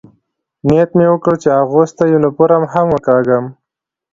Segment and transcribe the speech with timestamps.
[0.67, 3.45] نیت مې وکړ، چې اغوستی یونیفورم هم وکاږم.